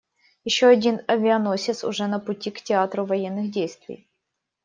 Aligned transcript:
Еще 0.45 0.65
один 0.65 1.03
авианосец 1.07 1.83
уже 1.83 2.07
на 2.07 2.17
пути 2.19 2.49
к 2.49 2.59
театру 2.63 3.05
военных 3.05 3.51
действий. 3.51 4.09